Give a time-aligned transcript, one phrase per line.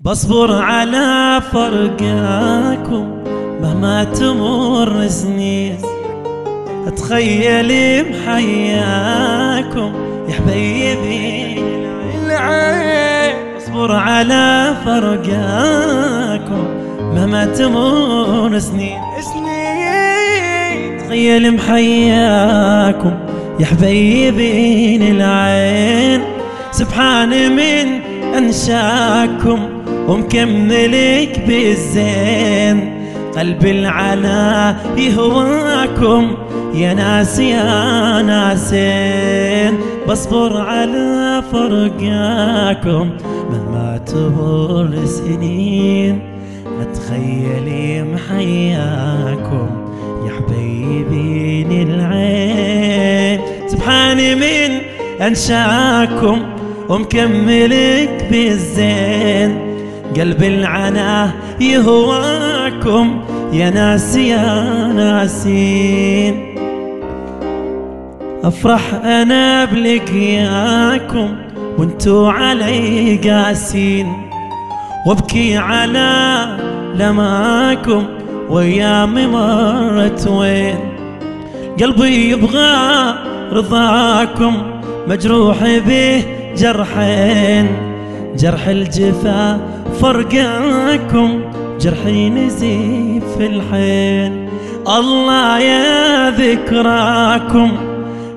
[0.00, 3.22] بصبر على فرقاكم
[3.60, 5.78] مهما تمر سنين.
[6.86, 9.92] اتخيل محياكم
[10.28, 11.60] يا حبيبي.
[12.24, 16.64] العين اصبر على فرقاكم
[17.00, 19.00] مهما تمر سنين.
[19.20, 23.12] سنين تخيل محياكم
[23.60, 26.22] يا حبيبين العين
[26.70, 28.00] سبحان من
[28.36, 32.92] أنشأكم ومكملك بالزين
[33.36, 36.36] قلب العلا يهواكم.
[36.74, 43.10] يا ناس يا ناسين بصبر على فرقاكم.
[43.50, 46.20] مهما تمر سنين
[46.80, 49.68] اتخيلي محياكم.
[50.26, 54.78] يا حبيبين العين سبحاني من
[55.20, 56.42] أنشأكم.
[56.88, 59.75] ومكملك بالزين
[60.16, 63.20] قلب العنا يهواكم.
[63.52, 66.56] يا ناس يا ناسين.
[68.44, 71.28] أفرح أنا بلقياكم
[71.78, 74.30] وانتو علي قاسين.
[75.06, 76.46] وابكي على
[76.94, 78.04] لماكم
[78.50, 80.78] وايامي مرت وين.
[81.80, 83.14] قلبي يبغى
[83.52, 84.62] رضاكم
[85.08, 86.24] مجروح به
[86.56, 87.66] جرحين.
[88.38, 89.60] جرح الجفا
[90.00, 91.40] فرقاكم
[91.80, 94.48] جرحي نزيف في الحين.
[94.98, 97.72] الله يا ذكراكم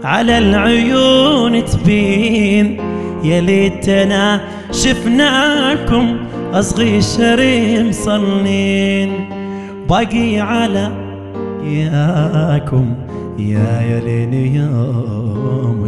[0.04, 2.78] على العيون تبين.
[3.24, 4.42] يا ليتنا
[4.72, 6.18] شفناكم
[6.54, 9.30] أصغي شريم صلين
[9.90, 10.92] باقي على
[11.64, 12.94] ياكم
[13.40, 15.86] يا يا لين يوم